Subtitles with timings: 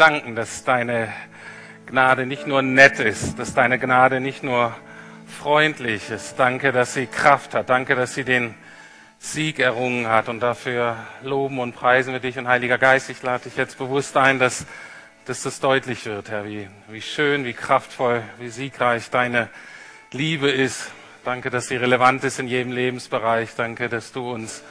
[0.00, 1.12] danken, dass deine
[1.84, 4.74] Gnade nicht nur nett ist, dass deine Gnade nicht nur
[5.26, 6.38] freundlich ist.
[6.38, 7.68] Danke, dass sie Kraft hat.
[7.68, 8.54] Danke, dass sie den
[9.18, 10.30] Sieg errungen hat.
[10.30, 12.38] Und dafür loben und preisen wir dich.
[12.38, 14.64] Und Heiliger Geist, ich lade dich jetzt bewusst ein, dass,
[15.26, 19.50] dass das deutlich wird, Herr, wie, wie schön, wie kraftvoll, wie siegreich deine
[20.12, 20.90] Liebe ist.
[21.24, 23.54] Danke, dass sie relevant ist in jedem Lebensbereich.
[23.54, 24.62] Danke, dass du uns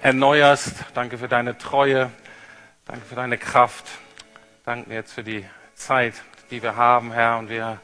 [0.00, 0.76] erneuerst.
[0.94, 2.10] Danke für deine Treue.
[2.86, 3.84] Danke für deine Kraft.
[4.64, 6.14] Danke jetzt für die Zeit,
[6.50, 7.38] die wir haben, Herr.
[7.38, 7.80] Und wir,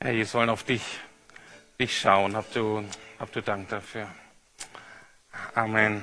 [0.00, 0.82] Herr, wir sollen auf dich,
[1.78, 2.34] dich schauen.
[2.34, 2.84] Hab du,
[3.20, 4.08] hab du Dank dafür.
[5.54, 6.02] Amen.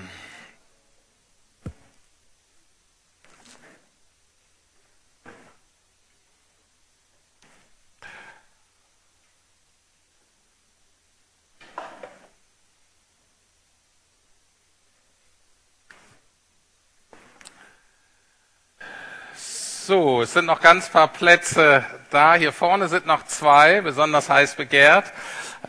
[19.86, 22.36] So, es sind noch ganz paar Plätze da.
[22.36, 25.12] Hier vorne sind noch zwei, besonders heiß begehrt.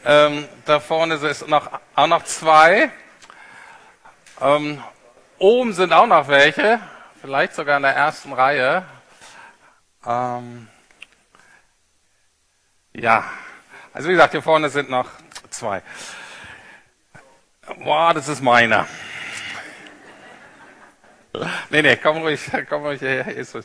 [0.05, 2.93] Ähm, da vorne sind noch, auch noch zwei.
[4.41, 4.81] Ähm,
[5.39, 6.79] oben sind auch noch welche,
[7.21, 8.85] vielleicht sogar in der ersten Reihe.
[10.07, 10.69] Ähm,
[12.93, 13.25] ja,
[13.93, 15.09] also wie gesagt, hier vorne sind noch
[15.51, 15.83] zwei.
[17.83, 18.87] Boah, das ist meiner.
[21.71, 23.35] Nee, nee, komm ruhig, komm ruhig hierher.
[23.35, 23.65] Jesus.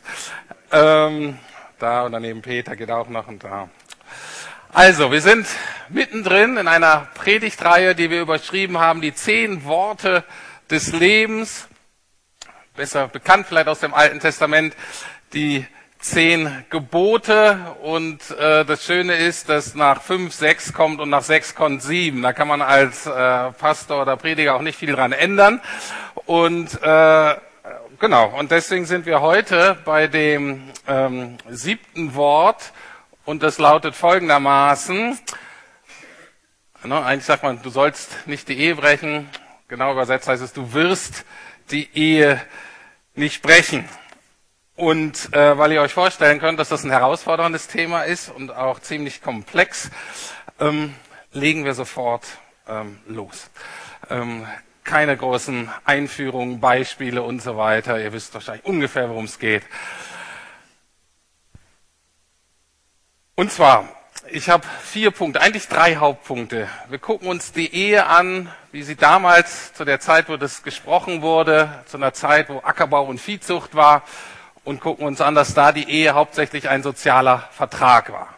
[0.72, 1.38] Ähm,
[1.78, 3.68] da und daneben Peter geht auch noch und da.
[4.72, 5.46] Also, wir sind
[5.88, 10.24] mittendrin in einer Predigtreihe, die wir überschrieben haben, die zehn Worte
[10.70, 11.68] des Lebens.
[12.74, 14.74] Besser bekannt vielleicht aus dem Alten Testament,
[15.32, 15.66] die
[16.00, 21.54] zehn Gebote und äh, das Schöne ist, dass nach fünf sechs kommt und nach sechs
[21.54, 22.22] kommt sieben.
[22.22, 25.60] Da kann man als äh, Pastor oder Prediger auch nicht viel dran ändern.
[26.26, 27.34] Und äh,
[28.00, 32.72] genau, und deswegen sind wir heute bei dem ähm, siebten Wort
[33.24, 35.16] und das lautet folgendermaßen.
[36.82, 39.30] Ne, eigentlich sagt man, du sollst nicht die Ehe brechen.
[39.68, 41.24] Genau übersetzt heißt es, du wirst
[41.70, 42.40] die Ehe
[43.14, 43.88] nicht brechen.
[44.74, 48.80] Und äh, weil ihr euch vorstellen könnt, dass das ein herausforderndes Thema ist und auch
[48.80, 49.90] ziemlich komplex,
[50.58, 50.94] ähm,
[51.32, 52.24] legen wir sofort
[52.66, 53.50] ähm, los.
[54.08, 54.46] Ähm,
[54.84, 58.00] keine großen Einführungen, Beispiele und so weiter.
[58.00, 59.62] Ihr wisst wahrscheinlich ungefähr, worum es geht.
[63.34, 63.88] Und zwar,
[64.30, 66.68] ich habe vier Punkte, eigentlich drei Hauptpunkte.
[66.88, 71.22] Wir gucken uns die Ehe an, wie sie damals zu der Zeit, wo das gesprochen
[71.22, 74.02] wurde, zu einer Zeit, wo Ackerbau und Viehzucht war,
[74.62, 78.28] und gucken uns an, dass da die Ehe hauptsächlich ein sozialer Vertrag war.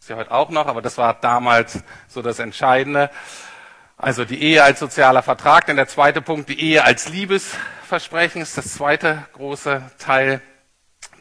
[0.00, 3.10] Ist ja heute auch noch, aber das war damals so das Entscheidende.
[3.96, 5.66] Also die Ehe als sozialer Vertrag.
[5.66, 10.42] Denn der zweite Punkt, die Ehe als Liebesversprechen ist das zweite große Teil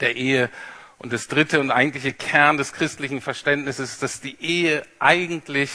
[0.01, 0.49] der Ehe.
[0.97, 5.71] Und das dritte und eigentliche Kern des christlichen Verständnisses ist, dass die Ehe eigentlich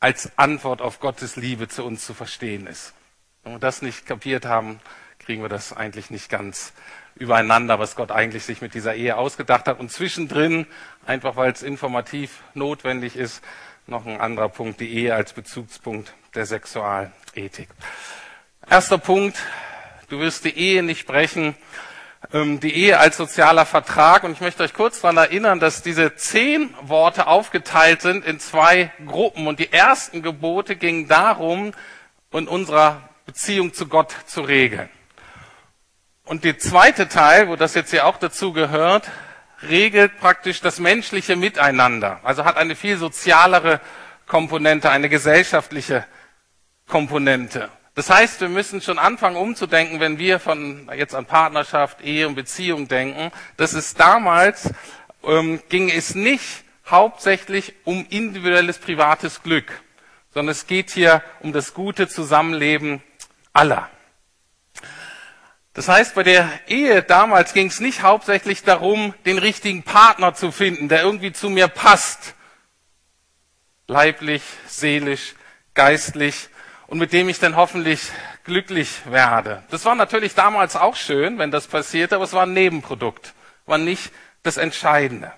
[0.00, 2.94] als Antwort auf Gottes Liebe zu uns zu verstehen ist.
[3.42, 4.80] Wenn wir das nicht kapiert haben,
[5.18, 6.72] kriegen wir das eigentlich nicht ganz
[7.16, 9.80] übereinander, was Gott eigentlich sich mit dieser Ehe ausgedacht hat.
[9.80, 10.66] Und zwischendrin,
[11.04, 13.42] einfach weil es informativ notwendig ist,
[13.88, 17.68] noch ein anderer Punkt, die Ehe als Bezugspunkt der Sexualethik.
[18.68, 19.38] Erster Punkt,
[20.08, 21.56] du wirst die Ehe nicht brechen.
[22.32, 24.24] Ähm, die Ehe als sozialer Vertrag.
[24.24, 28.90] Und ich möchte euch kurz daran erinnern, dass diese zehn Worte aufgeteilt sind in zwei
[29.06, 29.46] Gruppen.
[29.46, 31.72] Und die ersten Gebote gingen darum,
[32.32, 34.90] in unserer Beziehung zu Gott zu regeln.
[36.24, 39.08] Und der zweite Teil, wo das jetzt hier auch dazu gehört,
[39.62, 42.20] regelt praktisch das menschliche Miteinander.
[42.22, 43.80] Also hat eine viel sozialere
[44.26, 46.04] Komponente, eine gesellschaftliche
[46.86, 47.68] Komponente.
[47.94, 52.36] Das heißt, wir müssen schon anfangen umzudenken, wenn wir von jetzt an Partnerschaft, Ehe und
[52.36, 54.70] Beziehung denken, dass es damals
[55.24, 59.82] ähm, ging es nicht hauptsächlich um individuelles privates Glück,
[60.32, 63.02] sondern es geht hier um das gute Zusammenleben
[63.52, 63.90] aller.
[65.78, 70.50] Das heißt, bei der Ehe damals ging es nicht hauptsächlich darum, den richtigen Partner zu
[70.50, 72.34] finden, der irgendwie zu mir passt.
[73.86, 75.36] Leiblich, seelisch,
[75.74, 76.48] geistlich
[76.88, 78.10] und mit dem ich dann hoffentlich
[78.42, 79.62] glücklich werde.
[79.70, 83.32] Das war natürlich damals auch schön, wenn das passierte, aber es war ein Nebenprodukt,
[83.64, 84.10] war nicht
[84.42, 85.32] das Entscheidende.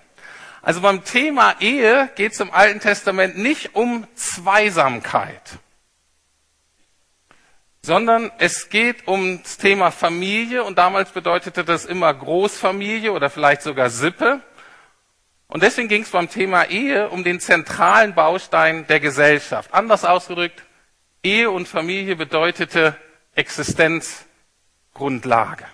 [0.63, 5.59] Also beim Thema Ehe geht es im Alten Testament nicht um Zweisamkeit
[7.83, 13.63] sondern es geht um das Thema Familie und damals bedeutete das immer Großfamilie oder vielleicht
[13.63, 14.41] sogar Sippe.
[15.47, 19.73] Und deswegen ging es beim Thema Ehe um den zentralen Baustein der Gesellschaft.
[19.73, 20.63] Anders ausgedrückt,
[21.23, 22.95] Ehe und Familie bedeutete
[23.35, 25.65] Existenzgrundlage.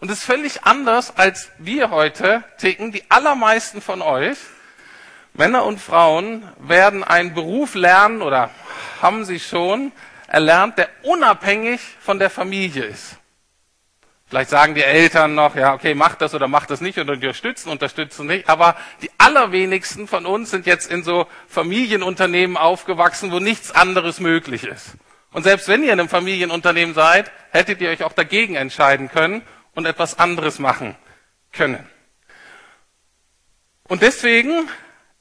[0.00, 2.90] Und es ist völlig anders, als wir heute ticken.
[2.90, 4.38] Die allermeisten von euch,
[5.34, 8.50] Männer und Frauen, werden einen Beruf lernen oder
[9.00, 9.92] haben sie schon
[10.30, 13.16] erlernt, der unabhängig von der Familie ist.
[14.28, 17.68] Vielleicht sagen die Eltern noch, ja, okay, mach das oder mach das nicht und unterstützen,
[17.68, 18.48] unterstützen nicht.
[18.48, 24.62] Aber die allerwenigsten von uns sind jetzt in so Familienunternehmen aufgewachsen, wo nichts anderes möglich
[24.62, 24.94] ist.
[25.32, 29.42] Und selbst wenn ihr in einem Familienunternehmen seid, hättet ihr euch auch dagegen entscheiden können
[29.74, 30.96] und etwas anderes machen
[31.52, 31.84] können.
[33.88, 34.68] Und deswegen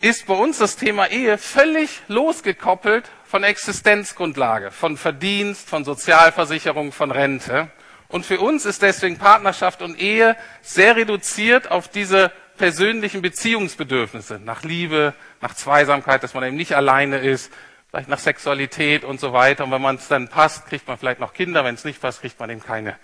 [0.01, 7.11] ist bei uns das Thema Ehe völlig losgekoppelt von Existenzgrundlage, von Verdienst, von Sozialversicherung, von
[7.11, 7.69] Rente.
[8.07, 14.63] Und für uns ist deswegen Partnerschaft und Ehe sehr reduziert auf diese persönlichen Beziehungsbedürfnisse, nach
[14.63, 17.53] Liebe, nach Zweisamkeit, dass man eben nicht alleine ist,
[17.91, 19.65] vielleicht nach Sexualität und so weiter.
[19.65, 21.63] Und wenn man es dann passt, kriegt man vielleicht noch Kinder.
[21.63, 22.97] Wenn es nicht passt, kriegt man eben keine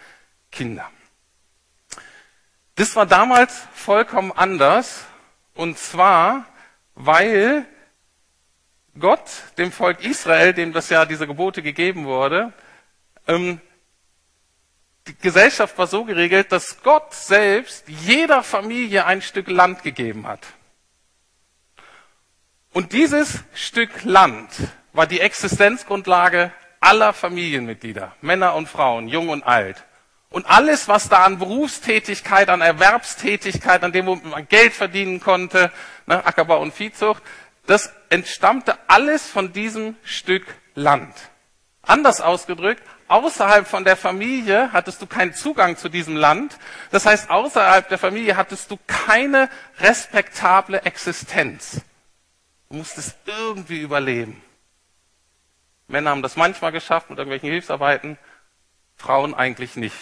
[0.52, 0.90] Kinder.
[2.74, 5.06] Das war damals vollkommen anders.
[5.54, 6.48] Und zwar,
[6.96, 7.68] weil
[9.00, 12.54] Gott dem Volk Israel, dem das ja diese Gebote gegeben wurde,
[13.28, 13.60] ähm,
[15.08, 20.42] die Gesellschaft war so geregelt, dass Gott selbst jeder Familie ein Stück Land gegeben hat.
[22.74, 24.50] Und dieses Stück Land
[24.94, 29.84] war die Existenzgrundlage aller Familienmitglieder, Männer und Frauen, jung und alt.
[30.30, 35.72] Und alles, was da an Berufstätigkeit, an Erwerbstätigkeit, an dem man Geld verdienen konnte,
[36.08, 37.24] ne, Ackerbau und Viehzucht,
[37.66, 41.14] das entstammte alles von diesem Stück Land.
[41.82, 46.58] Anders ausgedrückt, außerhalb von der Familie hattest du keinen Zugang zu diesem Land.
[46.92, 51.82] Das heißt, außerhalb der Familie hattest du keine respektable Existenz.
[52.70, 54.42] Du musstest irgendwie überleben.
[55.88, 58.18] Männer haben das manchmal geschafft mit irgendwelchen Hilfsarbeiten,
[58.96, 59.98] Frauen eigentlich nicht.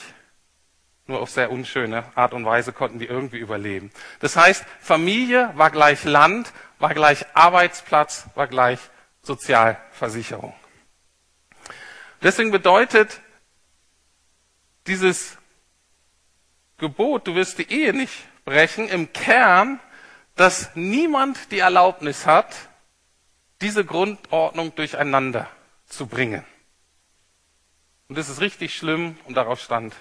[1.05, 3.91] Nur auf sehr unschöne Art und Weise konnten die irgendwie überleben.
[4.19, 8.77] Das heißt, Familie war gleich Land, war gleich Arbeitsplatz, war gleich
[9.21, 10.53] Sozialversicherung.
[12.21, 13.21] Deswegen bedeutet
[14.85, 15.37] dieses
[16.77, 18.13] Gebot, du wirst die Ehe nicht
[18.43, 19.79] brechen, im Kern,
[20.35, 22.53] dass niemand die Erlaubnis hat,
[23.61, 25.49] diese Grundordnung durcheinander
[25.85, 26.43] zu bringen.
[28.09, 29.95] Und das ist richtig schlimm und darauf stand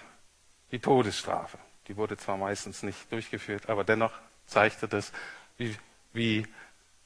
[0.72, 1.58] die Todesstrafe.
[1.86, 4.14] Die wurde zwar meistens nicht durchgeführt, aber dennoch
[4.46, 5.12] zeigte das,
[5.58, 5.76] wie,
[6.12, 6.44] wie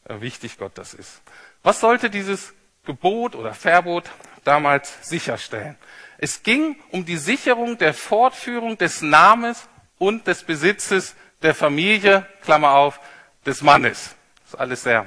[0.08, 1.23] wichtig Gott das ist.
[1.62, 2.55] Was sollte dieses
[2.87, 4.05] Gebot oder Verbot
[4.47, 5.76] damals sicherstellen.
[6.19, 9.69] Es ging um die Sicherung der Fortführung des Namens
[9.99, 13.00] und des Besitzes der Familie, Klammer auf,
[13.44, 14.14] des Mannes.
[14.44, 15.06] Das ist alles sehr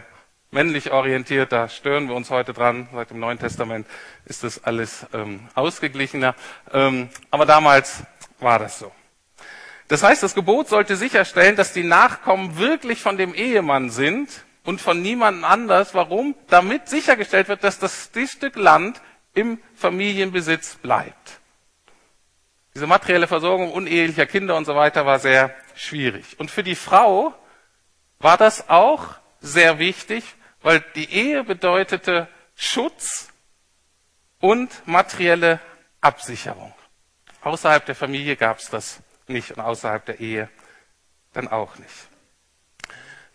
[0.52, 2.90] männlich orientiert, da stören wir uns heute dran.
[2.94, 3.88] Seit dem Neuen Testament
[4.26, 6.36] ist das alles ähm, ausgeglichener.
[6.74, 8.04] Ähm, aber damals
[8.40, 8.92] war das so.
[9.88, 14.30] Das heißt, das Gebot sollte sicherstellen, dass die Nachkommen wirklich von dem Ehemann sind
[14.70, 15.96] und von niemandem anders.
[15.96, 16.36] Warum?
[16.48, 19.02] Damit sichergestellt wird, dass das, Stück Land
[19.34, 21.40] im Familienbesitz bleibt.
[22.76, 26.40] Diese materielle Versorgung unehelicher Kinder und so weiter war sehr schwierig.
[26.40, 27.34] Und für die Frau
[28.20, 30.24] war das auch sehr wichtig,
[30.62, 33.30] weil die Ehe bedeutete Schutz
[34.40, 35.60] und materielle
[36.00, 36.76] Absicherung.
[37.42, 40.48] Außerhalb der Familie gab es das nicht und außerhalb der Ehe
[41.34, 42.09] dann auch nicht.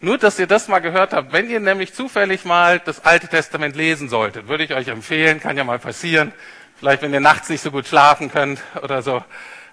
[0.05, 1.33] Nur, dass ihr das mal gehört habt.
[1.33, 5.57] Wenn ihr nämlich zufällig mal das Alte Testament lesen solltet, würde ich euch empfehlen, kann
[5.57, 6.35] ja mal passieren.
[6.77, 9.25] Vielleicht, wenn ihr nachts nicht so gut schlafen könnt oder so.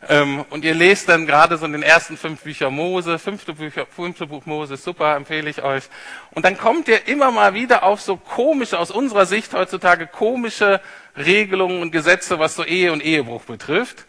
[0.07, 3.85] Ähm, und ihr lest dann gerade so in den ersten fünf Bücher Mose, fünfte, Bücher,
[3.85, 5.83] fünfte Buch Mose, super, empfehle ich euch.
[6.31, 10.79] Und dann kommt ihr immer mal wieder auf so komische, aus unserer Sicht heutzutage komische
[11.17, 14.05] Regelungen und Gesetze, was so Ehe und Ehebruch betrifft.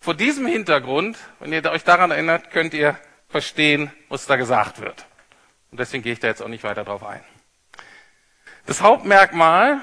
[0.00, 2.96] Vor diesem Hintergrund, wenn ihr euch daran erinnert, könnt ihr
[3.28, 5.04] verstehen, was da gesagt wird.
[5.70, 7.22] Und deswegen gehe ich da jetzt auch nicht weiter drauf ein.
[8.66, 9.80] Das Hauptmerkmal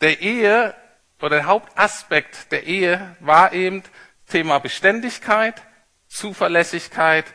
[0.00, 0.74] der Ehe
[1.18, 3.82] oder der Hauptaspekt der Ehe war eben
[4.26, 5.62] Thema Beständigkeit,
[6.08, 7.26] Zuverlässigkeit,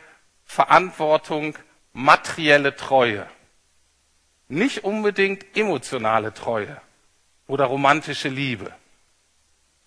[0.44, 1.58] Verantwortung,
[1.94, 3.27] materielle Treue.
[4.48, 6.82] Nicht unbedingt emotionale Treue
[7.48, 8.74] oder romantische Liebe.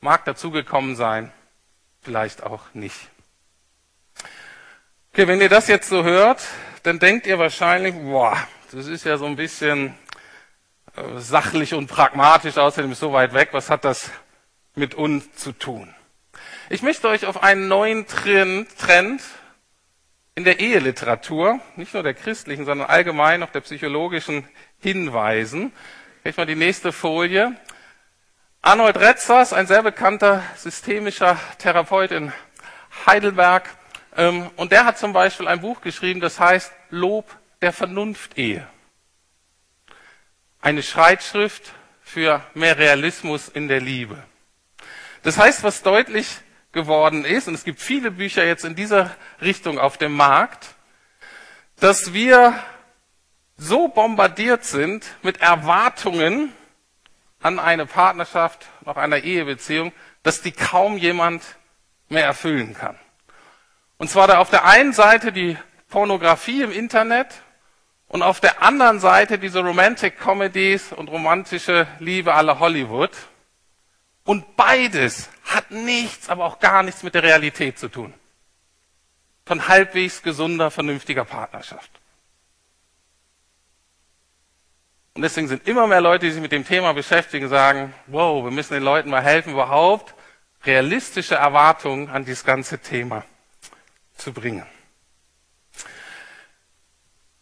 [0.01, 1.33] Mag dazugekommen sein,
[2.01, 3.09] vielleicht auch nicht.
[5.13, 6.47] Okay, wenn ihr das jetzt so hört,
[6.89, 8.35] dann denkt ihr wahrscheinlich, boah,
[8.73, 9.95] das ist ja so ein bisschen
[10.97, 14.11] äh, sachlich und pragmatisch, außerdem ist so weit weg, was hat das
[14.75, 15.95] mit uns zu tun?
[16.71, 19.23] Ich möchte euch auf einen neuen Trend,
[20.35, 25.73] in der Eheliteratur, nicht nur der christlichen, sondern allgemein auch der psychologischen hinweisen.
[26.25, 27.55] Ich mal die nächste Folie.
[28.63, 32.33] Arnold Retzers, ein sehr bekannter systemischer Therapeut in
[33.05, 33.69] Heidelberg.
[34.19, 37.25] Ähm, und der hat zum Beispiel ein Buch geschrieben, das heißt Lob
[37.63, 38.67] der Vernunft-Ehe.
[40.61, 41.73] Eine Schreitschrift
[42.03, 44.23] für mehr Realismus in der Liebe.
[45.23, 46.27] Das heißt, was deutlich
[46.73, 50.75] geworden ist, und es gibt viele Bücher jetzt in dieser Richtung auf dem Markt,
[51.77, 52.59] dass wir
[53.57, 56.53] so bombardiert sind mit Erwartungen
[57.41, 59.93] an eine Partnerschaft, noch einer Ehebeziehung,
[60.25, 61.45] dass die kaum jemand
[62.09, 62.99] mehr erfüllen kann.
[63.99, 65.57] Und zwar da auf der einen Seite die
[65.89, 67.43] Pornografie im Internet
[68.07, 73.11] und auf der anderen Seite diese Romantic Comedies und romantische Liebe aller Hollywood.
[74.25, 78.15] Und beides hat nichts, aber auch gar nichts mit der Realität zu tun.
[79.45, 81.91] Von halbwegs gesunder, vernünftiger Partnerschaft.
[85.15, 88.53] Und deswegen sind immer mehr Leute, die sich mit dem Thema beschäftigen, sagen, wow, wir
[88.53, 90.15] müssen den Leuten mal helfen, überhaupt
[90.65, 93.25] realistische Erwartungen an dieses ganze Thema
[94.19, 94.67] zu bringen.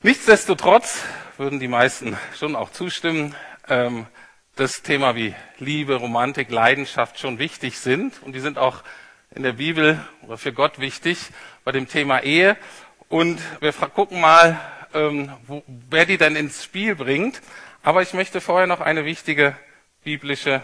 [0.03, 1.03] Nichtsdestotrotz
[1.37, 3.35] würden die meisten schon auch zustimmen,
[3.69, 4.07] ähm,
[4.55, 8.85] dass Thema wie Liebe, Romantik, Leidenschaft schon wichtig sind und die sind auch
[9.35, 11.19] in der Bibel oder für Gott wichtig
[11.65, 12.57] bei dem Thema Ehe.
[13.09, 14.59] Und wir gucken mal,
[14.95, 15.33] ähm,
[15.67, 17.43] wer die dann ins Spiel bringt.
[17.83, 19.57] Aber ich möchte vorher noch eine wichtige
[20.03, 20.63] biblische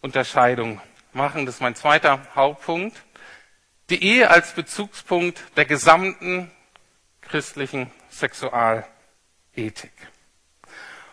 [0.00, 0.80] Unterscheidung
[1.12, 1.46] machen.
[1.46, 3.02] Das ist mein zweiter Hauptpunkt.
[3.92, 6.50] Die Ehe als Bezugspunkt der gesamten
[7.20, 9.92] christlichen Sexualethik.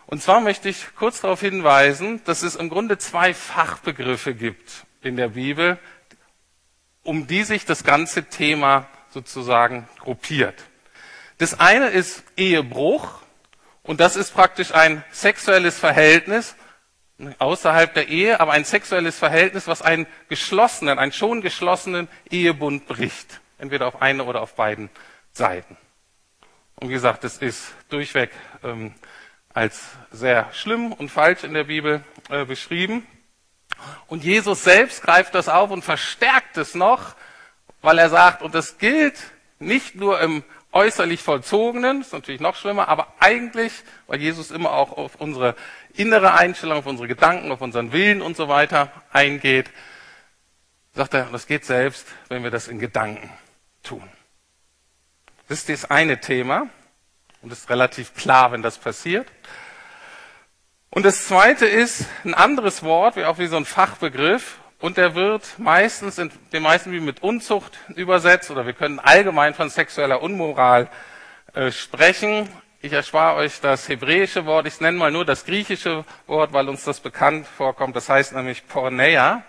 [0.06, 5.18] Und zwar möchte ich kurz darauf hinweisen, dass es im Grunde zwei Fachbegriffe gibt in
[5.18, 5.78] der Bibel,
[7.02, 10.64] um die sich das ganze Thema sozusagen gruppiert.
[11.36, 13.20] Das eine ist Ehebruch
[13.82, 16.56] und das ist praktisch ein sexuelles Verhältnis
[17.38, 23.40] außerhalb der Ehe, aber ein sexuelles Verhältnis, was einen geschlossenen, einen schon geschlossenen Ehebund bricht.
[23.58, 24.88] Entweder auf eine oder auf beiden
[25.32, 25.76] Seiten.
[26.76, 28.30] Und wie gesagt, es ist durchweg
[28.64, 28.94] ähm,
[29.52, 33.06] als sehr schlimm und falsch in der Bibel äh, beschrieben.
[34.06, 37.14] Und Jesus selbst greift das auf und verstärkt es noch,
[37.82, 39.18] weil er sagt, und das gilt
[39.58, 43.72] nicht nur im äußerlich vollzogenen, ist natürlich noch schlimmer, aber eigentlich,
[44.06, 45.56] weil Jesus immer auch auf unsere
[45.94, 49.70] innere Einstellung, auf unsere Gedanken, auf unseren Willen und so weiter eingeht,
[50.94, 53.30] sagt er, das geht selbst, wenn wir das in Gedanken
[53.82, 54.08] tun.
[55.48, 56.68] Das ist das eine Thema.
[57.42, 59.26] Und ist relativ klar, wenn das passiert.
[60.90, 64.58] Und das zweite ist ein anderes Wort, wie auch wie so ein Fachbegriff.
[64.80, 69.54] Und der wird meistens in den meisten wie mit Unzucht übersetzt oder wir können allgemein
[69.54, 70.88] von sexueller Unmoral
[71.54, 72.48] äh, sprechen.
[72.82, 74.66] Ich erspare euch das hebräische Wort.
[74.66, 77.94] Ich nenne mal nur das griechische Wort, weil uns das bekannt vorkommt.
[77.94, 79.44] Das heißt nämlich Porneia.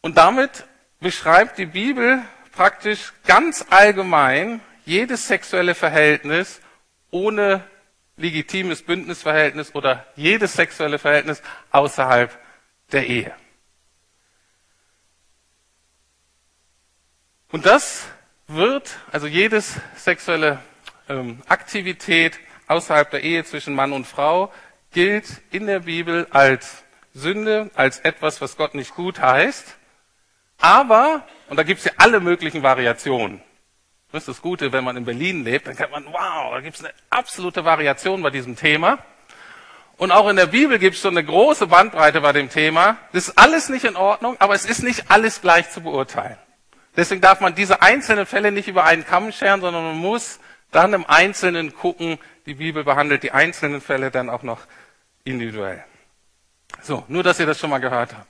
[0.00, 0.64] Und damit
[1.00, 2.22] beschreibt die Bibel
[2.52, 6.60] praktisch ganz allgemein jedes sexuelle Verhältnis
[7.10, 7.64] ohne
[8.16, 12.38] legitimes Bündnisverhältnis oder jedes sexuelle Verhältnis außerhalb
[12.92, 13.34] der Ehe.
[17.50, 18.06] Und das
[18.46, 20.60] wird, also jedes sexuelle
[21.10, 22.38] ähm, Aktivität
[22.68, 24.52] außerhalb der Ehe zwischen Mann und Frau
[24.92, 29.76] gilt in der Bibel als Sünde, als etwas, was Gott nicht gut heißt.
[30.58, 33.42] Aber, und da gibt es ja alle möglichen Variationen,
[34.12, 36.76] das ist das Gute, wenn man in Berlin lebt, dann kann man, wow, da gibt
[36.76, 38.98] es eine absolute Variation bei diesem Thema.
[39.98, 42.96] Und auch in der Bibel gibt es so eine große Bandbreite bei dem Thema.
[43.12, 46.38] Das ist alles nicht in Ordnung, aber es ist nicht alles gleich zu beurteilen.
[46.96, 50.39] Deswegen darf man diese einzelnen Fälle nicht über einen Kamm scheren, sondern man muss
[50.70, 52.18] dann im Einzelnen gucken.
[52.46, 54.60] Die Bibel behandelt die einzelnen Fälle dann auch noch
[55.24, 55.84] individuell.
[56.82, 58.26] So, nur dass ihr das schon mal gehört habt.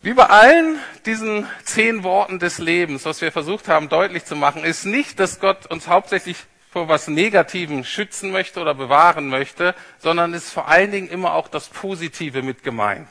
[0.00, 4.62] Wie bei allen diesen zehn Worten des Lebens, was wir versucht haben deutlich zu machen,
[4.62, 6.36] ist nicht, dass Gott uns hauptsächlich
[6.70, 11.48] vor was Negativem schützen möchte oder bewahren möchte, sondern ist vor allen Dingen immer auch
[11.48, 13.08] das Positive mit gemeint.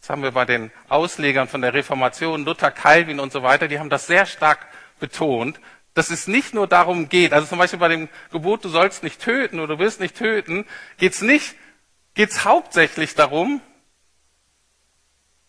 [0.00, 3.78] Das haben wir bei den Auslegern von der Reformation, Luther, Calvin und so weiter, die
[3.78, 4.66] haben das sehr stark
[4.98, 5.60] betont,
[5.94, 9.20] dass es nicht nur darum geht, also zum Beispiel bei dem Gebot, du sollst nicht
[9.20, 10.64] töten oder du wirst nicht töten,
[10.98, 11.54] geht es nicht,
[12.14, 13.60] geht es hauptsächlich darum,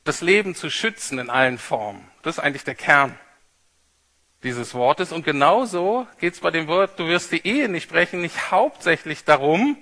[0.03, 2.05] das Leben zu schützen in allen Formen.
[2.23, 3.17] Das ist eigentlich der Kern
[4.43, 5.11] dieses Wortes.
[5.11, 9.23] Und genauso geht es bei dem Wort, du wirst die Ehe nicht brechen, nicht hauptsächlich
[9.23, 9.77] darum,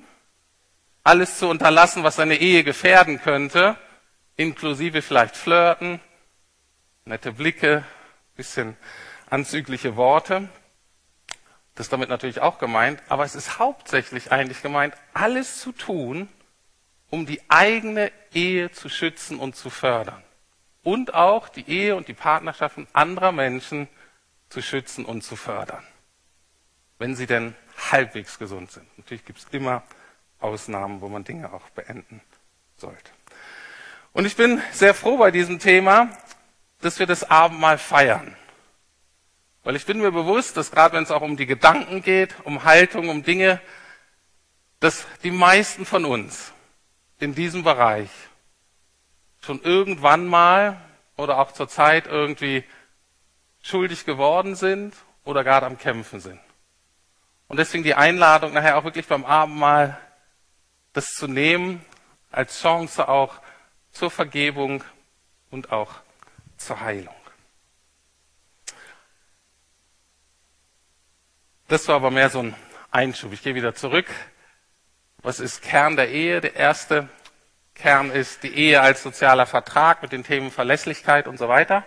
[1.03, 3.75] alles zu unterlassen, was deine Ehe gefährden könnte,
[4.36, 6.00] inklusive vielleicht Flirten,
[7.06, 7.84] nette Blicke,
[8.36, 8.77] bisschen
[9.32, 10.48] anzügliche Worte.
[11.74, 16.30] Das ist damit natürlich auch gemeint, aber es ist hauptsächlich eigentlich gemeint, alles zu tun,
[17.10, 20.22] um die eigene Ehe zu schützen und zu fördern.
[20.84, 23.88] und auch die Ehe und die Partnerschaften anderer Menschen
[24.50, 25.84] zu schützen und zu fördern.
[26.98, 27.56] Wenn sie denn
[27.92, 28.86] halbwegs gesund sind.
[28.98, 29.84] Natürlich gibt es immer
[30.40, 32.22] Ausnahmen, wo man Dinge auch beenden
[32.78, 33.12] sollte.
[34.14, 36.10] Und ich bin sehr froh bei diesem Thema,
[36.82, 38.36] dass wir das Abendmahl feiern.
[39.63, 42.63] Weil ich bin mir bewusst, dass gerade wenn es auch um die Gedanken geht, um
[42.63, 43.62] Haltung, um Dinge,
[44.80, 46.51] dass die meisten von uns
[47.20, 48.10] in diesem Bereich
[49.41, 50.82] schon irgendwann mal
[51.18, 52.63] oder auch zur Zeit irgendwie
[53.62, 56.39] schuldig geworden sind oder gerade am Kämpfen sind.
[57.48, 60.00] Und deswegen die Einladung nachher auch wirklich beim Abendmahl
[60.94, 61.86] das zu nehmen
[62.32, 63.39] als Chance auch
[63.91, 64.84] zur Vergebung
[65.51, 65.91] und auch
[66.58, 67.21] zur Heilung.
[71.72, 72.54] Das war aber mehr so ein
[72.92, 73.32] Einschub.
[73.32, 74.08] Ich gehe wieder zurück.
[75.20, 76.42] Was ist Kern der Ehe?
[76.42, 77.08] Der erste
[77.75, 81.86] Kern ist die Ehe als sozialer Vertrag mit den Themen Verlässlichkeit und so weiter.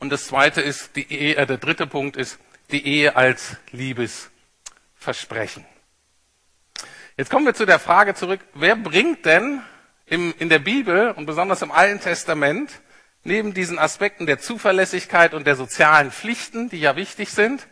[0.00, 2.40] Und das zweite ist die Ehe, äh, der dritte Punkt ist
[2.72, 5.64] die Ehe als Liebesversprechen.
[7.16, 9.62] Jetzt kommen wir zu der Frage zurück, wer bringt denn
[10.06, 12.80] im, in der Bibel und besonders im Alten Testament
[13.24, 17.66] neben diesen Aspekten der Zuverlässigkeit und der sozialen Pflichten, die ja wichtig sind,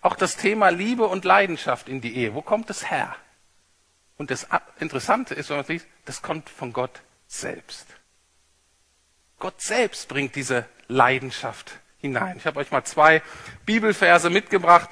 [0.00, 2.34] auch das Thema Liebe und Leidenschaft in die Ehe.
[2.34, 3.16] Wo kommt es her?
[4.16, 4.46] Und das
[4.80, 7.86] Interessante ist, wenn man sieht, das kommt von Gott selbst.
[9.38, 12.36] Gott selbst bringt diese Leidenschaft hinein.
[12.38, 13.22] Ich habe euch mal zwei
[13.64, 14.90] Bibelverse mitgebracht,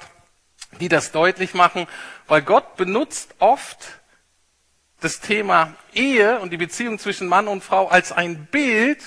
[0.79, 1.87] die das deutlich machen,
[2.27, 3.99] weil Gott benutzt oft
[5.01, 9.03] das Thema Ehe und die Beziehung zwischen Mann und Frau als ein Bild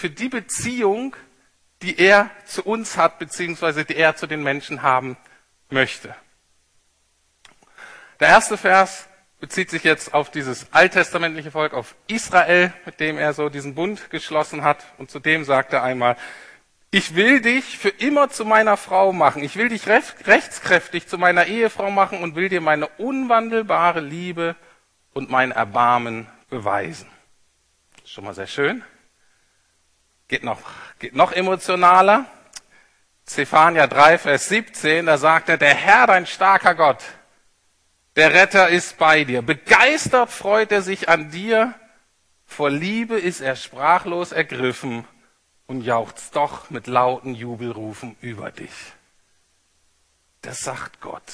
[0.00, 1.14] für die Beziehung,
[1.82, 5.16] die er zu uns hat, beziehungsweise die er zu den Menschen haben
[5.68, 6.14] möchte.
[8.18, 9.08] Der erste Vers
[9.40, 14.10] bezieht sich jetzt auf dieses alttestamentliche Volk, auf Israel, mit dem er so diesen Bund
[14.10, 14.84] geschlossen hat.
[14.98, 16.16] Und zudem sagt er einmal,
[16.90, 19.44] ich will dich für immer zu meiner Frau machen.
[19.44, 24.56] Ich will dich rechtskräftig zu meiner Ehefrau machen und will dir meine unwandelbare Liebe
[25.12, 27.08] und mein Erbarmen beweisen.
[28.04, 28.82] Schon mal sehr schön.
[30.30, 30.60] Geht noch,
[31.00, 32.24] geht noch emotionaler.
[33.24, 37.02] Zephania 3, Vers 17, da sagt er, der Herr, dein starker Gott,
[38.14, 39.42] der Retter ist bei dir.
[39.42, 41.74] Begeistert freut er sich an dir.
[42.46, 45.04] Vor Liebe ist er sprachlos ergriffen
[45.66, 48.92] und jauchzt doch mit lauten Jubelrufen über dich.
[50.42, 51.32] Das sagt Gott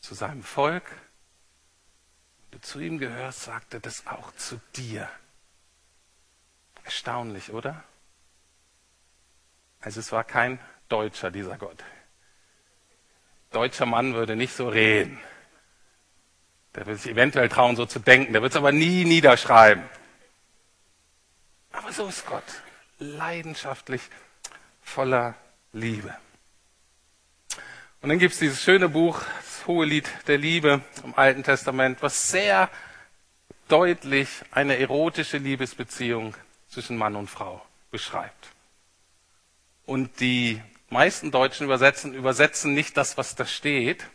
[0.00, 0.86] zu seinem Volk.
[2.40, 5.10] Wenn du zu ihm gehörst, sagt er das auch zu dir.
[6.84, 7.82] Erstaunlich, oder?
[9.80, 11.82] Also es war kein Deutscher, dieser Gott
[13.54, 15.18] deutscher Mann würde nicht so reden.
[16.74, 18.32] Der würde sich eventuell trauen, so zu denken.
[18.32, 19.84] Der wird es aber nie niederschreiben.
[21.72, 22.42] Aber so ist Gott.
[22.98, 24.02] Leidenschaftlich,
[24.82, 25.34] voller
[25.72, 26.14] Liebe.
[28.00, 32.02] Und dann gibt es dieses schöne Buch, das Hohe Lied der Liebe im Alten Testament,
[32.02, 32.68] was sehr
[33.68, 36.34] deutlich eine erotische Liebesbeziehung
[36.74, 38.48] zwischen Mann und Frau beschreibt.
[39.86, 40.60] Und die
[40.90, 44.08] meisten deutschen Übersetzen übersetzen nicht das, was da steht,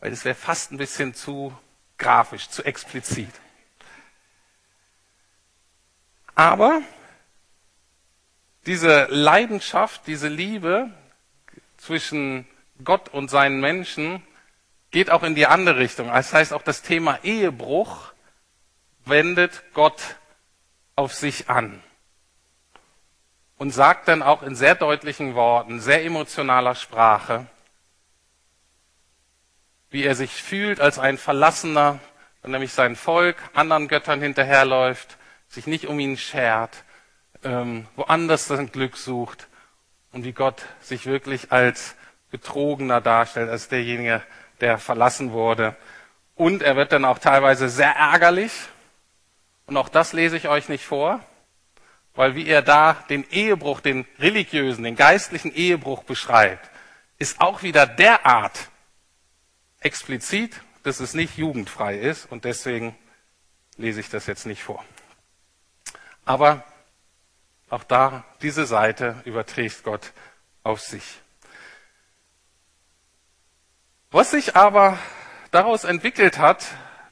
[0.00, 1.56] weil das wäre fast ein bisschen zu
[1.96, 3.30] grafisch, zu explizit.
[6.34, 6.82] Aber
[8.66, 10.90] diese Leidenschaft, diese Liebe
[11.76, 12.46] zwischen
[12.82, 14.22] Gott und seinen Menschen
[14.90, 16.08] geht auch in die andere Richtung.
[16.08, 18.12] Das heißt, auch das Thema Ehebruch
[19.04, 20.16] wendet Gott
[21.00, 21.82] auf sich an
[23.56, 27.46] und sagt dann auch in sehr deutlichen Worten, sehr emotionaler Sprache,
[29.88, 32.00] wie er sich fühlt als ein Verlassener,
[32.42, 35.16] wenn nämlich sein Volk anderen Göttern hinterherläuft,
[35.48, 36.84] sich nicht um ihn schert,
[37.44, 39.48] ähm, woanders sein Glück sucht
[40.12, 41.96] und wie Gott sich wirklich als
[42.30, 44.22] Betrogener darstellt, als derjenige,
[44.60, 45.76] der verlassen wurde.
[46.34, 48.52] Und er wird dann auch teilweise sehr ärgerlich.
[49.70, 51.24] Und auch das lese ich euch nicht vor
[52.14, 56.70] weil wie er da den Ehebruch, den religiösen, den geistlichen Ehebruch beschreibt,
[57.18, 58.68] ist auch wieder derart
[59.80, 62.96] explizit, dass es nicht jugendfrei ist und deswegen
[63.76, 64.84] lese ich das jetzt nicht vor.
[66.24, 66.64] Aber
[67.68, 70.12] auch da, diese Seite überträgt Gott
[70.62, 71.20] auf sich.
[74.10, 74.98] Was sich aber
[75.52, 76.66] daraus entwickelt hat,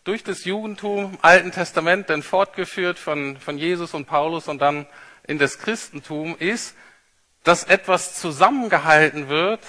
[0.09, 4.87] durch das Judentum Alten Testament, dann fortgeführt von, von Jesus und Paulus und dann
[5.25, 6.75] in das Christentum, ist,
[7.44, 9.61] dass etwas zusammengehalten wird,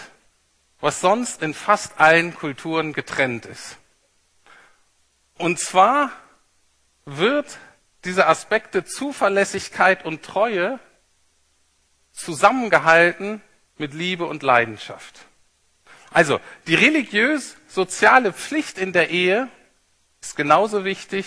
[0.79, 3.75] was sonst in fast allen Kulturen getrennt ist.
[5.37, 6.09] Und zwar
[7.03, 7.57] wird
[8.05, 10.79] diese Aspekte Zuverlässigkeit und Treue
[12.13, 13.41] zusammengehalten
[13.77, 15.19] mit Liebe und Leidenschaft.
[16.11, 19.49] Also die religiös-soziale Pflicht in der Ehe
[20.21, 21.25] ist genauso wichtig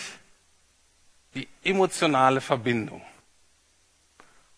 [1.33, 3.02] wie emotionale Verbindung.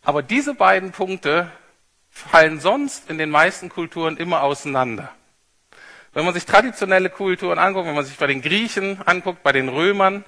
[0.03, 1.51] Aber diese beiden Punkte
[2.11, 5.11] fallen sonst in den meisten Kulturen immer auseinander.
[6.13, 9.69] Wenn man sich traditionelle Kulturen anguckt, wenn man sich bei den Griechen anguckt, bei den
[9.69, 10.25] Römern,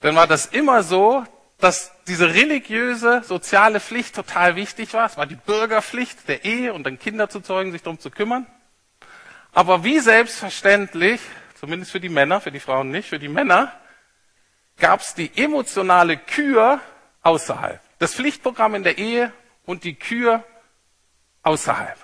[0.00, 1.24] dann war das immer so,
[1.58, 5.06] dass diese religiöse, soziale Pflicht total wichtig war.
[5.06, 8.46] Es war die Bürgerpflicht der Ehe und dann Kinder zu zeugen, sich darum zu kümmern.
[9.52, 11.20] Aber wie selbstverständlich,
[11.58, 13.72] zumindest für die Männer, für die Frauen nicht, für die Männer,
[14.78, 16.80] gab es die emotionale Kür
[17.22, 17.80] außerhalb.
[17.98, 19.32] Das Pflichtprogramm in der Ehe
[19.64, 20.44] und die Kür
[21.42, 21.96] außerhalb.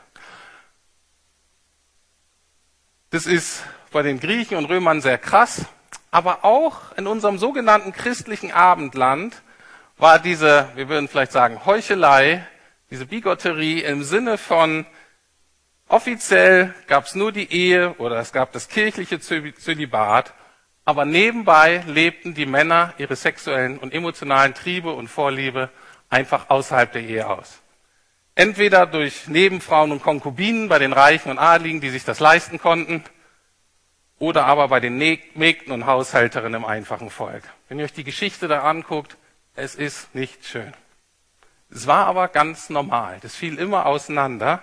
[3.10, 5.66] Das ist bei den Griechen und Römern sehr krass,
[6.10, 9.42] aber auch in unserem sogenannten christlichen Abendland
[9.98, 12.46] war diese, wir würden vielleicht sagen, Heuchelei,
[12.90, 14.86] diese Bigotterie im Sinne von
[15.88, 20.34] offiziell gab es nur die Ehe oder es gab das kirchliche Zölibat,
[20.84, 25.70] aber nebenbei lebten die Männer ihre sexuellen und emotionalen Triebe und Vorliebe
[26.08, 27.60] einfach außerhalb der Ehe aus.
[28.34, 33.04] Entweder durch Nebenfrauen und Konkubinen bei den Reichen und Adligen, die sich das leisten konnten,
[34.18, 37.42] oder aber bei den Mägden und Haushälterinnen im einfachen Volk.
[37.68, 39.16] Wenn ihr euch die Geschichte da anguckt,
[39.56, 40.72] es ist nicht schön.
[41.70, 43.18] Es war aber ganz normal.
[43.22, 44.62] Das fiel immer auseinander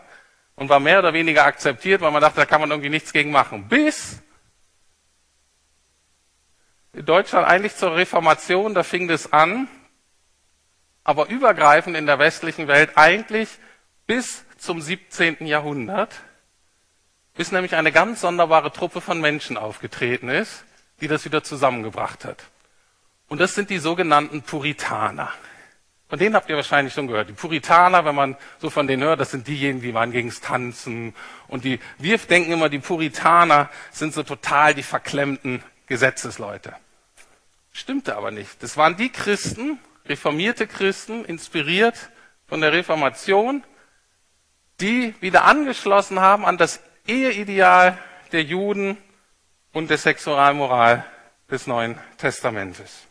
[0.60, 3.32] und war mehr oder weniger akzeptiert, weil man dachte, da kann man irgendwie nichts gegen
[3.32, 3.69] machen.
[3.69, 4.22] Bis
[6.91, 9.69] in Deutschland eigentlich zur Reformation, da fing das an,
[11.06, 13.48] aber übergreifend in der westlichen Welt eigentlich
[14.06, 15.45] bis zum 17.
[15.45, 16.13] Jahrhundert,
[17.36, 20.65] bis nämlich eine ganz sonderbare Truppe von Menschen aufgetreten ist,
[21.00, 22.43] die das wieder zusammengebracht hat.
[23.30, 25.32] Und das sind die sogenannten Puritaner.
[26.10, 27.30] Von denen habt ihr wahrscheinlich schon gehört.
[27.30, 31.13] Die Puritaner, wenn man so von denen hört, das sind diejenigen, die waren gegens Tanzen.
[31.48, 36.74] Und die, wir denken immer, die Puritaner sind so total die verklemmten Gesetzesleute.
[37.72, 38.63] Stimmte aber nicht.
[38.63, 42.10] Das waren die Christen, reformierte Christen, inspiriert
[42.48, 43.63] von der Reformation,
[44.82, 48.00] die wieder angeschlossen haben an das Eheideal
[48.32, 48.98] der Juden
[49.74, 51.06] und der Sexualmoral
[51.52, 53.09] des Neuen Testamentes.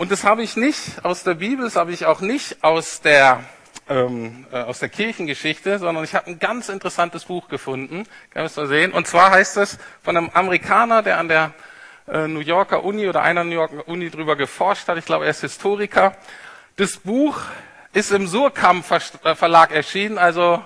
[0.00, 3.44] Und das habe ich nicht aus der Bibel, das habe ich auch nicht aus der,
[3.86, 8.46] ähm, äh, aus der Kirchengeschichte, sondern ich habe ein ganz interessantes Buch gefunden, kann man
[8.46, 8.92] es mal sehen.
[8.92, 11.52] Und zwar heißt es von einem Amerikaner, der an der
[12.08, 14.96] äh, New Yorker Uni oder einer New Yorker Uni drüber geforscht hat.
[14.96, 16.16] Ich glaube, er ist Historiker.
[16.76, 17.38] Das Buch
[17.92, 20.64] ist im Surkamp äh, Verlag erschienen, also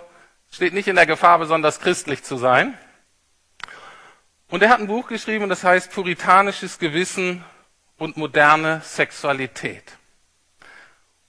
[0.53, 2.79] steht nicht in der Gefahr, besonders christlich zu sein.
[4.49, 7.45] Und er hat ein Buch geschrieben, das heißt Puritanisches Gewissen
[7.99, 9.85] und moderne Sexualität.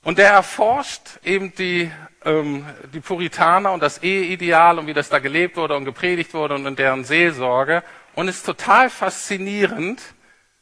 [0.04, 1.92] Und er erforscht eben die,
[2.24, 6.56] ähm, die Puritaner und das Eheideal und wie das da gelebt wurde und gepredigt wurde
[6.56, 7.84] und in deren Seelsorge
[8.16, 10.02] und es ist total faszinierend,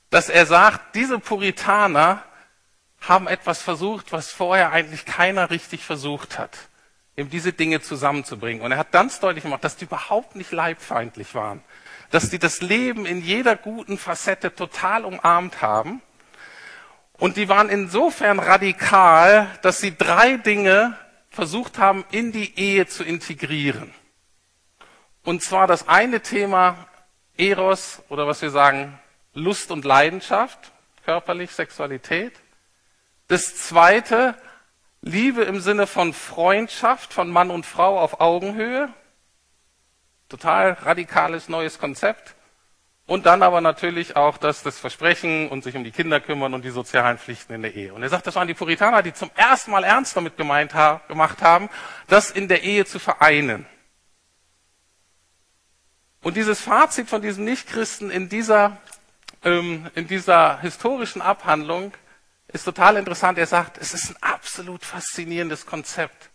[0.09, 2.23] dass er sagt, diese Puritaner
[2.99, 6.57] haben etwas versucht, was vorher eigentlich keiner richtig versucht hat,
[7.15, 8.63] eben diese Dinge zusammenzubringen.
[8.63, 11.61] Und er hat ganz deutlich gemacht, dass die überhaupt nicht leibfeindlich waren,
[12.13, 15.99] dass die das Leben in jeder guten Facette total umarmt haben.
[17.13, 20.95] Und die waren insofern radikal, dass sie drei Dinge
[21.31, 23.91] versucht haben, in die Ehe zu integrieren.
[25.23, 26.87] Und zwar das eine Thema
[27.35, 28.99] Eros oder was wir sagen,
[29.33, 30.71] Lust und Leidenschaft,
[31.05, 32.33] körperlich, Sexualität.
[33.27, 34.35] Das zweite,
[35.01, 38.93] Liebe im Sinne von Freundschaft von Mann und Frau auf Augenhöhe.
[40.29, 42.35] Total radikales neues Konzept.
[43.05, 46.63] Und dann aber natürlich auch das, das Versprechen und sich um die Kinder kümmern und
[46.63, 47.93] die sozialen Pflichten in der Ehe.
[47.93, 50.73] Und er sagt, das waren die Puritaner, die zum ersten Mal ernst damit gemeint,
[51.07, 51.69] gemacht haben,
[52.07, 53.65] das in der Ehe zu vereinen.
[56.21, 58.77] Und dieses Fazit von diesem Nichtchristen in dieser,
[59.43, 61.91] ähm, in dieser historischen Abhandlung
[62.47, 63.37] ist total interessant.
[63.37, 66.29] Er sagt, es ist ein absolut faszinierendes Konzept.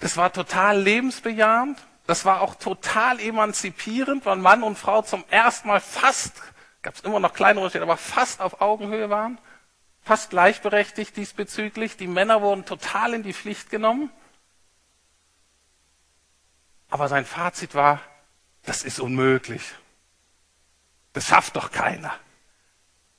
[0.00, 1.78] Das war total lebensbejahend.
[2.06, 6.42] Das war auch total emanzipierend, weil Mann und Frau zum ersten Mal fast,
[6.82, 9.38] gab es immer noch kleinere Unterschiede, aber fast auf Augenhöhe waren,
[10.02, 11.96] fast gleichberechtigt diesbezüglich.
[11.96, 14.10] Die Männer wurden total in die Pflicht genommen.
[16.90, 18.00] Aber sein Fazit war,
[18.64, 19.62] das ist unmöglich.
[21.12, 22.12] Das schafft doch keiner.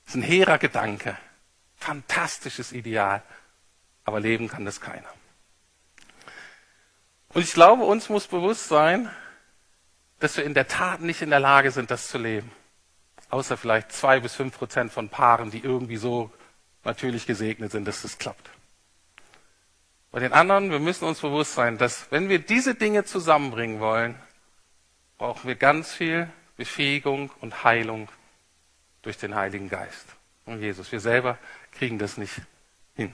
[0.04, 1.16] Das ist ein hehrer Gedanke.
[1.76, 3.22] Fantastisches Ideal.
[4.04, 5.08] Aber leben kann das keiner.
[7.34, 9.10] Und ich glaube, uns muss bewusst sein,
[10.20, 12.50] dass wir in der Tat nicht in der Lage sind, das zu leben.
[13.30, 16.30] außer vielleicht zwei bis fünf Prozent von Paaren, die irgendwie so
[16.84, 18.48] natürlich gesegnet sind, dass das klappt.
[20.12, 24.14] Bei den anderen, wir müssen uns bewusst sein, dass wenn wir diese Dinge zusammenbringen wollen,
[25.18, 28.08] brauchen wir ganz viel Befähigung und Heilung
[29.02, 30.06] durch den Heiligen Geist
[30.46, 30.92] und Jesus.
[30.92, 31.36] Wir selber
[31.72, 32.40] kriegen das nicht
[32.94, 33.12] hin.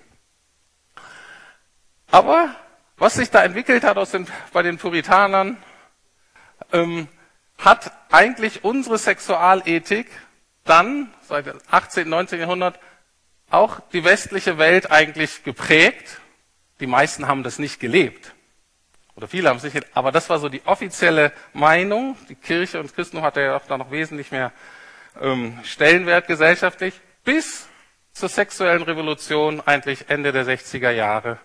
[2.11, 2.54] Aber
[3.00, 5.56] was sich da entwickelt hat aus den, bei den Puritanern,
[6.72, 7.08] ähm,
[7.58, 10.06] hat eigentlich unsere Sexualethik
[10.64, 12.38] dann seit dem 18., 19.
[12.38, 12.78] Jahrhundert
[13.50, 16.20] auch die westliche Welt eigentlich geprägt.
[16.78, 18.34] Die meisten haben das nicht gelebt.
[19.16, 19.96] Oder viele haben es nicht gelebt.
[19.96, 22.16] Aber das war so die offizielle Meinung.
[22.28, 24.52] Die Kirche und Christentum hatte ja auch da noch wesentlich mehr
[25.20, 27.00] ähm, Stellenwert gesellschaftlich.
[27.24, 27.66] Bis
[28.12, 31.38] zur sexuellen Revolution eigentlich Ende der 60er Jahre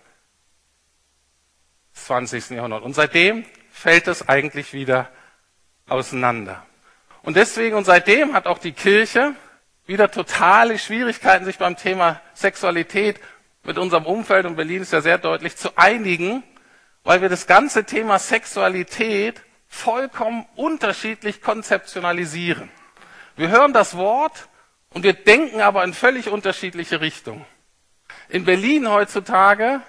[1.96, 2.52] 20.
[2.52, 2.86] Jahrhunderts.
[2.86, 5.10] Und seitdem fällt es eigentlich wieder
[5.88, 6.66] auseinander.
[7.24, 9.34] Und deswegen und seitdem hat auch die Kirche
[9.88, 13.20] wieder totale Schwierigkeiten, sich beim Thema Sexualität
[13.64, 16.44] mit unserem Umfeld, und Berlin ist ja sehr deutlich, zu einigen,
[17.04, 22.70] weil wir das ganze Thema Sexualität vollkommen unterschiedlich konzeptionalisieren.
[23.36, 24.48] Wir hören das Wort
[24.90, 27.46] und wir denken aber in völlig unterschiedliche Richtungen.
[28.30, 29.82] In Berlin heutzutage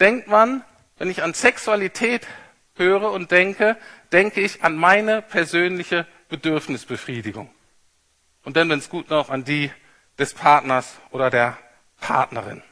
[0.00, 0.64] denkt man,
[1.00, 2.28] wenn ich an Sexualität
[2.74, 3.78] höre und denke,
[4.12, 7.48] denke ich an meine persönliche Bedürfnisbefriedigung.
[8.44, 9.72] Und dann, wenn es gut noch, an die
[10.18, 11.56] des Partners oder der
[12.00, 12.62] Partnerin.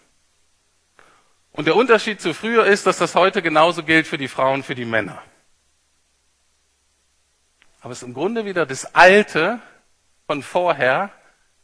[1.53, 4.75] Und der Unterschied zu früher ist, dass das heute genauso gilt für die Frauen, für
[4.75, 5.23] die Männer.
[7.81, 9.59] Aber es ist im Grunde wieder das Alte
[10.27, 11.11] von vorher.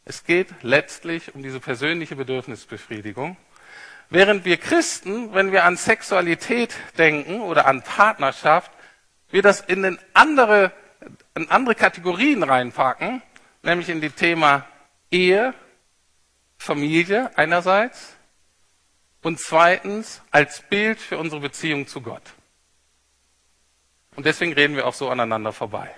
[0.07, 3.37] Es geht letztlich um diese persönliche Bedürfnisbefriedigung.
[4.15, 8.71] Während wir Christen, wenn wir an Sexualität denken oder an Partnerschaft,
[9.31, 10.71] wir das in andere,
[11.35, 13.23] in andere Kategorien reinpacken,
[13.63, 14.69] nämlich in die Thema
[15.11, 15.53] Ehe,
[16.59, 18.15] Familie einerseits
[19.23, 22.35] und zweitens als Bild für unsere Beziehung zu Gott.
[24.15, 25.93] Und deswegen reden wir auch so aneinander vorbei.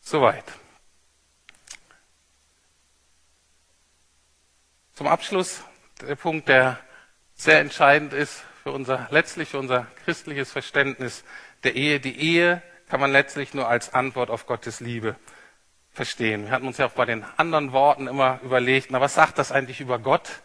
[0.00, 0.44] Soweit.
[4.98, 5.62] Zum Abschluss
[6.00, 6.76] der Punkt, der
[7.36, 11.22] sehr entscheidend ist für unser, letztlich für unser christliches Verständnis
[11.62, 12.00] der Ehe.
[12.00, 15.14] Die Ehe kann man letztlich nur als Antwort auf Gottes Liebe
[15.92, 16.46] verstehen.
[16.46, 19.52] Wir hatten uns ja auch bei den anderen Worten immer überlegt, na, was sagt das
[19.52, 20.42] eigentlich über Gott?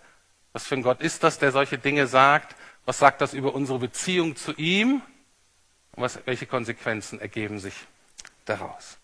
[0.51, 2.55] Was für ein Gott ist das, der solche Dinge sagt?
[2.85, 5.01] Was sagt das über unsere Beziehung zu ihm?
[5.95, 7.73] Und was, welche Konsequenzen ergeben sich
[8.45, 8.99] daraus?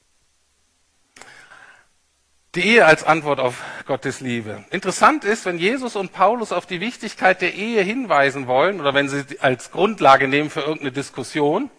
[2.55, 4.65] Die Ehe als Antwort auf Gottes Liebe.
[4.71, 9.07] Interessant ist, wenn Jesus und Paulus auf die Wichtigkeit der Ehe hinweisen wollen oder wenn
[9.07, 11.69] sie als Grundlage nehmen für irgendeine Diskussion,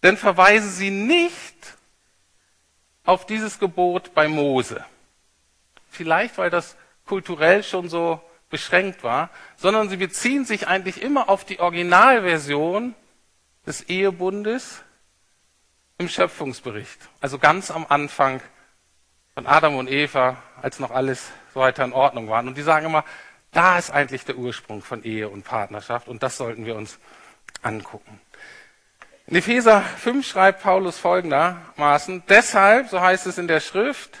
[0.00, 1.54] dann verweisen sie nicht
[3.04, 4.84] auf dieses Gebot bei Mose.
[5.88, 11.44] Vielleicht, weil das kulturell schon so beschränkt war, sondern sie beziehen sich eigentlich immer auf
[11.44, 12.96] die Originalversion
[13.64, 14.82] des Ehebundes
[15.98, 18.40] im Schöpfungsbericht, also ganz am Anfang
[19.34, 22.42] von Adam und Eva, als noch alles so weiter in Ordnung war.
[22.44, 23.04] Und die sagen immer,
[23.50, 26.98] da ist eigentlich der Ursprung von Ehe und Partnerschaft und das sollten wir uns
[27.62, 28.20] angucken.
[29.26, 34.18] In Epheser 5 schreibt Paulus folgendermaßen, deshalb, so heißt es in der Schrift,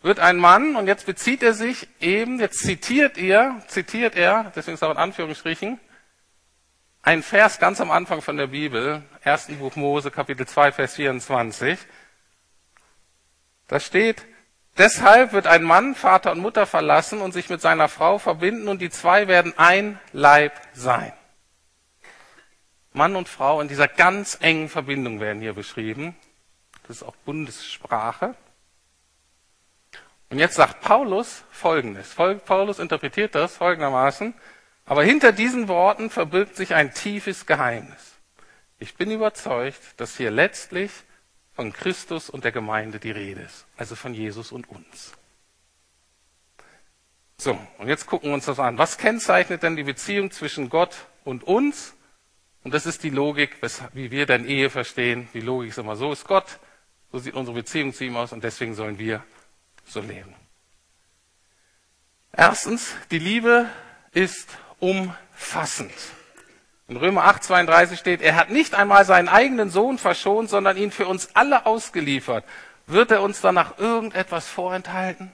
[0.00, 4.74] wird ein Mann, und jetzt bezieht er sich eben, jetzt zitiert er, zitiert er, deswegen
[4.74, 5.78] ist auch in Anführungsstrichen,
[7.02, 11.78] ein Vers ganz am Anfang von der Bibel, ersten Buch Mose, Kapitel 2, Vers 24.
[13.68, 14.24] Da steht,
[14.78, 18.80] Deshalb wird ein Mann Vater und Mutter verlassen und sich mit seiner Frau verbinden und
[18.80, 21.12] die zwei werden ein Leib sein.
[22.94, 26.16] Mann und Frau in dieser ganz engen Verbindung werden hier beschrieben.
[26.86, 28.34] Das ist auch Bundessprache.
[30.30, 32.14] Und jetzt sagt Paulus Folgendes.
[32.14, 34.34] Paulus interpretiert das folgendermaßen.
[34.86, 38.14] Aber hinter diesen Worten verbirgt sich ein tiefes Geheimnis.
[38.78, 40.90] Ich bin überzeugt, dass hier letztlich
[41.54, 45.12] von Christus und der Gemeinde die Rede ist, also von Jesus und uns.
[47.36, 48.78] So, und jetzt gucken wir uns das an.
[48.78, 51.94] Was kennzeichnet denn die Beziehung zwischen Gott und uns?
[52.62, 53.56] Und das ist die Logik,
[53.92, 55.28] wie wir denn Ehe verstehen.
[55.34, 56.60] Die Logik ist immer so ist Gott,
[57.10, 59.24] so sieht unsere Beziehung zu ihm aus und deswegen sollen wir
[59.84, 60.34] so leben.
[62.32, 63.68] Erstens, die Liebe
[64.12, 65.92] ist umfassend.
[66.88, 70.90] In Römer 8, 32 steht, er hat nicht einmal seinen eigenen Sohn verschont, sondern ihn
[70.90, 72.44] für uns alle ausgeliefert.
[72.86, 75.32] Wird er uns danach irgendetwas vorenthalten?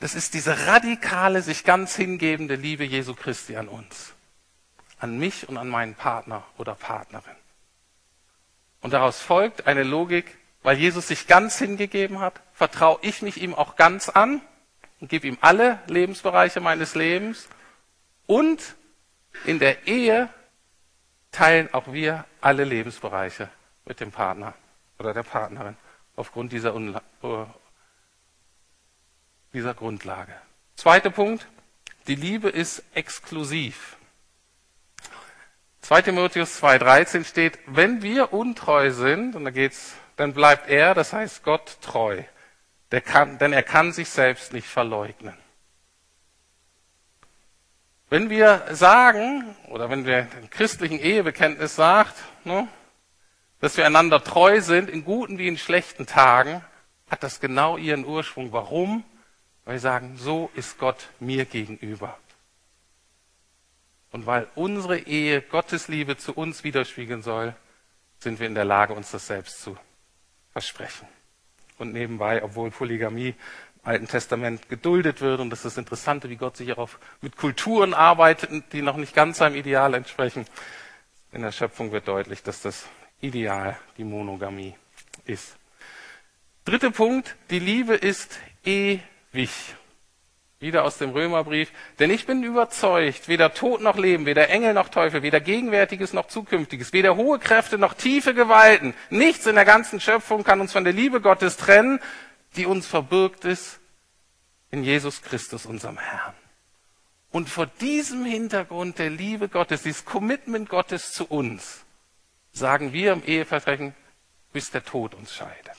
[0.00, 4.14] Das ist diese radikale, sich ganz hingebende Liebe Jesu Christi an uns.
[5.04, 7.36] an mich und an meinen Partner oder Partnerin.
[8.80, 13.54] Und daraus folgt eine Logik, weil Jesus sich ganz hingegeben hat, vertraue ich mich ihm
[13.54, 14.40] auch ganz an
[15.00, 17.48] und gebe ihm alle Lebensbereiche meines Lebens.
[18.26, 18.76] Und
[19.44, 20.30] in der Ehe
[21.34, 23.50] teilen auch wir alle Lebensbereiche
[23.84, 24.54] mit dem Partner
[24.98, 25.76] oder der Partnerin
[26.16, 27.44] aufgrund dieser, Unla äh,
[29.52, 30.34] dieser Grundlage.
[30.76, 31.46] Zweiter Punkt,
[32.06, 33.96] die Liebe ist exklusiv.
[35.82, 41.12] 2 Timotheus 2,13 steht, wenn wir untreu sind, und da geht's, dann bleibt er, das
[41.12, 42.22] heißt Gott, treu.
[43.04, 45.36] Kann, denn er kann sich selbst nicht verleugnen.
[48.14, 52.68] Wenn wir sagen, oder wenn wir im christlichen Ehebekenntnis sagt, ne,
[53.58, 56.62] dass wir einander treu sind, in guten wie in schlechten Tagen,
[57.10, 58.52] hat das genau ihren Ursprung.
[58.52, 59.02] Warum?
[59.64, 62.16] Weil wir sagen, so ist Gott mir gegenüber.
[64.12, 67.56] Und weil unsere Ehe Gottes Liebe zu uns widerspiegeln soll,
[68.20, 69.76] sind wir in der Lage, uns das selbst zu
[70.52, 71.08] versprechen.
[71.78, 73.34] Und nebenbei, obwohl Polygamie
[73.84, 77.92] Alten Testament geduldet wird, und das ist das Interessante, wie Gott sich auch mit Kulturen
[77.92, 80.46] arbeitet, die noch nicht ganz seinem Ideal entsprechen,
[81.32, 82.86] in der Schöpfung wird deutlich, dass das
[83.20, 84.74] Ideal die Monogamie
[85.26, 85.56] ist.
[86.64, 89.50] Dritter Punkt, die Liebe ist ewig.
[90.60, 91.70] Wieder aus dem Römerbrief.
[91.98, 96.28] Denn ich bin überzeugt, weder Tod noch Leben, weder Engel noch Teufel, weder Gegenwärtiges noch
[96.28, 100.84] Zukünftiges, weder hohe Kräfte noch tiefe Gewalten, nichts in der ganzen Schöpfung kann uns von
[100.84, 102.00] der Liebe Gottes trennen,
[102.56, 103.80] die uns verbirgt ist
[104.70, 106.34] in Jesus Christus, unserem Herrn.
[107.30, 111.84] Und vor diesem Hintergrund der Liebe Gottes, dieses Commitment Gottes zu uns,
[112.52, 113.94] sagen wir im Eheversprechen,
[114.52, 115.76] bis der Tod uns scheidet.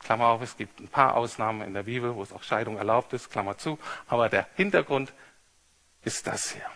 [0.00, 3.12] Klammer auf, es gibt ein paar Ausnahmen in der Bibel, wo es auch Scheidung erlaubt
[3.12, 5.12] ist, Klammer zu, aber der Hintergrund
[6.02, 6.70] ist das hier.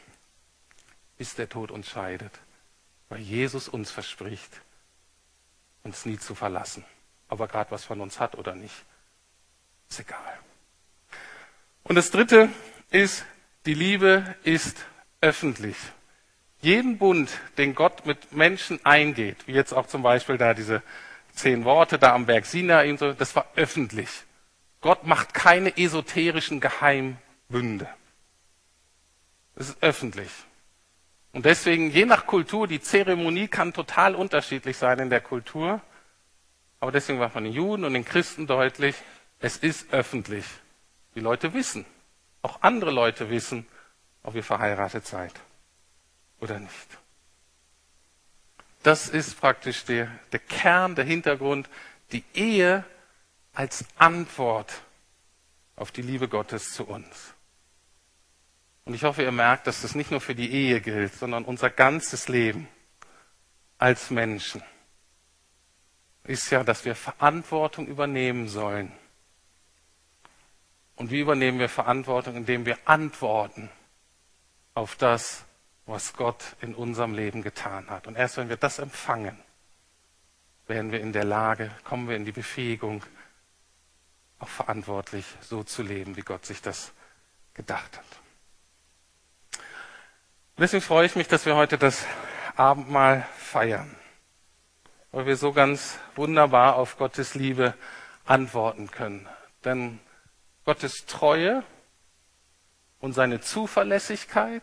[1.19, 2.41] Bis der Tod uns scheidet,
[3.09, 4.61] weil Jesus uns verspricht,
[5.83, 6.85] uns nie zu verlassen.
[7.33, 8.75] Ob er gerade was von uns hat oder nicht,
[9.89, 10.39] ist egal.
[11.83, 12.51] Und das Dritte
[12.91, 13.25] ist,
[13.65, 14.85] die Liebe ist
[15.23, 15.79] öffentlich.
[16.61, 20.83] Jeden Bund, den Gott mit Menschen eingeht, wie jetzt auch zum Beispiel da diese
[21.33, 24.11] zehn Worte da am Berg Sinai so, das war öffentlich.
[24.83, 27.89] Gott macht keine esoterischen Geheimbünde.
[29.55, 30.31] Das ist öffentlich.
[31.33, 35.81] Und deswegen, je nach Kultur, die Zeremonie kann total unterschiedlich sein in der Kultur.
[36.83, 38.97] Aber deswegen war von den Juden und den Christen deutlich,
[39.39, 40.45] es ist öffentlich.
[41.15, 41.87] Die Leute wissen,
[42.43, 43.69] auch andere Leute wissen,
[44.25, 45.33] ob ihr verheiratet seid
[46.41, 46.99] oder nicht.
[48.83, 51.71] Das ist praktisch der, der Kern, der Hintergrund,
[52.11, 52.85] die Ehe
[53.53, 54.73] als Antwort
[55.77, 57.33] auf die Liebe Gottes zu uns.
[58.87, 61.71] Und ich hoffe, ihr merkt, dass das nicht nur für die Ehe gilt, sondern unser
[61.71, 62.67] ganzes Leben
[63.79, 64.65] als Menschen
[66.25, 68.93] ist ja, dass wir Verantwortung übernehmen sollen.
[70.97, 72.37] Und wie übernehmen wir Verantwortung?
[72.37, 73.71] Indem wir antworten
[74.75, 75.45] auf das,
[75.87, 78.07] was Gott in unserem Leben getan hat.
[78.07, 79.39] Und erst wenn wir das empfangen,
[80.67, 83.03] werden wir in der Lage, kommen wir in die Befähigung,
[84.39, 86.93] auch verantwortlich so zu leben, wie Gott sich das
[87.55, 89.65] gedacht hat.
[90.57, 92.07] deswegen freue ich mich, dass wir heute das
[92.57, 93.95] Abendmahl feiern,
[95.13, 97.75] weil wir so ganz wunderbar auf Gottes Liebe
[98.25, 99.29] antworten können.
[99.65, 100.01] Denn
[100.65, 101.63] Gottes Treue
[103.01, 104.63] und seine Zuverlässigkeit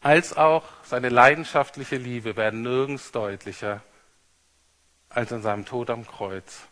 [0.00, 3.82] als auch seine leidenschaftliche Liebe werden nirgends deutlicher
[5.08, 6.62] als in seinem Tod am Kreuz.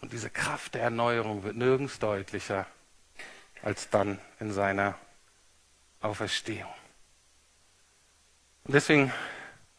[0.00, 2.66] Und diese Kraft der Erneuerung wird nirgends deutlicher
[3.62, 4.98] als dann in seiner
[6.00, 6.74] Auferstehung.
[8.64, 9.12] Und deswegen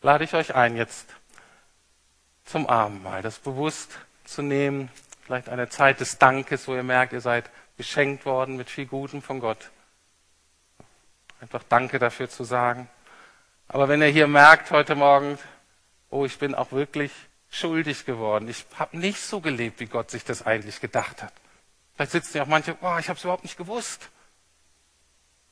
[0.04, 1.08] lade ich euch ein, jetzt
[2.46, 4.92] zum Abendmahl, das bewusst zu nehmen,
[5.26, 9.22] vielleicht eine Zeit des Dankes, wo ihr merkt, ihr seid beschenkt worden mit viel Gutem
[9.22, 9.72] von Gott.
[11.42, 12.90] Einfach Danke dafür zu sagen.
[13.68, 15.40] Aber wenn ihr hier merkt heute Morgen,
[16.10, 17.12] oh, ich bin auch wirklich
[17.50, 18.48] schuldig geworden.
[18.50, 21.34] Ich habe nicht so gelebt, wie Gott sich das eigentlich gedacht hat.
[21.96, 24.10] Vielleicht sitzen ja auch manche, oh, ich habe es überhaupt nicht gewusst.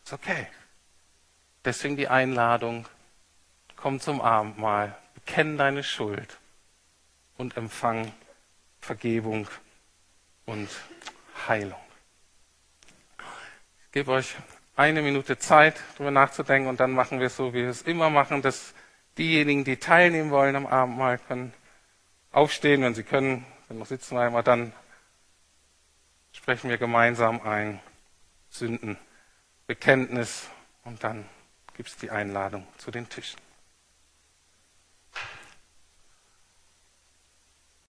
[0.03, 0.47] Ist okay.
[1.63, 2.87] Deswegen die Einladung,
[3.81, 6.37] komm zum Abendmahl, bekenn deine Schuld
[7.37, 8.11] und empfang
[8.79, 9.47] Vergebung
[10.45, 10.69] und
[11.47, 11.79] Heilung.
[13.85, 14.35] Ich gebe euch
[14.75, 18.09] eine Minute Zeit, darüber nachzudenken und dann machen wir es so, wie wir es immer
[18.09, 18.73] machen, dass
[19.17, 21.53] diejenigen, die teilnehmen wollen am Abendmahl, können
[22.31, 24.73] aufstehen, wenn sie können, wenn noch sitzen bleiben, dann
[26.31, 27.79] sprechen wir gemeinsam ein
[28.49, 29.11] Sündenbekenntnis.
[29.71, 30.49] Bekenntnis
[30.83, 31.23] und dann
[31.77, 33.39] gibt es die Einladung zu den Tischen.